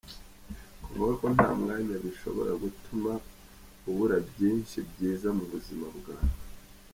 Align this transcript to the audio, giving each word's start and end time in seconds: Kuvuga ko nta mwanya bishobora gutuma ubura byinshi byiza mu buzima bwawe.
Kuvuga 0.83 1.13
ko 1.21 1.25
nta 1.35 1.49
mwanya 1.59 1.95
bishobora 2.03 2.51
gutuma 2.63 3.11
ubura 3.89 4.17
byinshi 4.29 4.75
byiza 4.89 5.27
mu 5.37 5.43
buzima 5.51 5.87
bwawe. 5.97 6.35